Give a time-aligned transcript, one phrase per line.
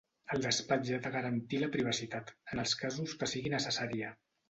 [0.35, 4.15] El despatx ha de garantir la privacitat, en els casos que sigui necessària.